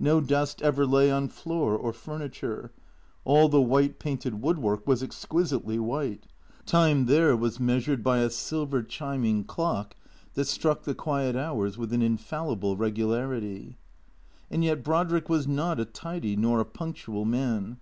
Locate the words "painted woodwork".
4.00-4.84